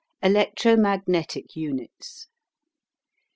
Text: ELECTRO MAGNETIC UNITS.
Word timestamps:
ELECTRO 0.23 0.77
MAGNETIC 0.77 1.55
UNITS. 1.55 2.25